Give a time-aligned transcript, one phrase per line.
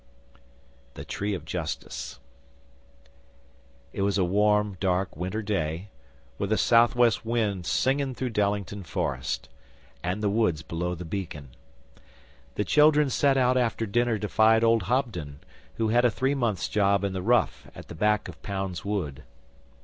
[0.95, 2.19] The Tree of Justice
[3.93, 5.89] It was a warm, dark winter day
[6.39, 9.47] with the Sou' West wind singing through Dallington Forest,
[10.01, 11.49] and the woods below the Beacon.
[12.55, 15.41] The children set out after dinner to find old Hobden,
[15.75, 19.23] who had a three months' job in the Rough at the back of Pound's Wood.